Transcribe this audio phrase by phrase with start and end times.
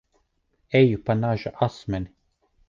[0.79, 2.11] Eju pa naža asmeni.